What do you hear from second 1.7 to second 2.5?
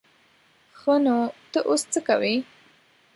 څه کوې؟